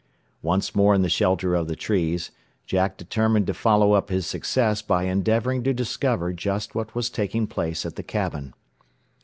Once 0.41 0.73
more 0.73 0.95
in 0.95 1.03
the 1.03 1.09
shelter 1.09 1.53
of 1.53 1.67
the 1.67 1.75
trees, 1.75 2.31
Jack 2.65 2.97
determined 2.97 3.45
to 3.45 3.53
follow 3.53 3.93
up 3.93 4.09
his 4.09 4.25
success 4.25 4.81
by 4.81 5.03
endeavoring 5.03 5.61
to 5.61 5.75
discover 5.75 6.33
just 6.33 6.73
what 6.73 6.95
was 6.95 7.07
taking 7.07 7.45
place 7.45 7.85
at 7.85 7.95
the 7.97 8.01
cabin. 8.01 8.55